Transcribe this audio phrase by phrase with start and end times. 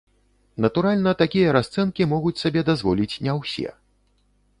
[0.63, 3.69] Натуральна, такія расцэнкі могуць сабе дазволіць не ўсе.